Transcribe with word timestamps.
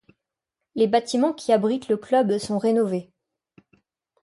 Les 0.73 0.87
bâtiments 0.87 1.31
qui 1.31 1.53
abritent 1.53 1.87
le 1.87 1.95
club 1.95 2.39
sont 2.39 2.57
rénovés. 2.57 3.11